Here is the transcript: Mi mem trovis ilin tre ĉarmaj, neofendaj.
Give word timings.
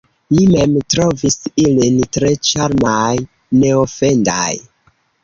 Mi 0.35 0.43
mem 0.51 0.77
trovis 0.93 1.35
ilin 1.65 1.99
tre 2.17 2.31
ĉarmaj, 2.47 3.13
neofendaj. 3.59 4.49